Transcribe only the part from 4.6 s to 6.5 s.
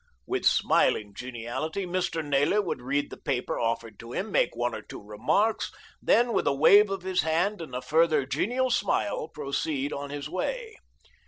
or two remarks, then with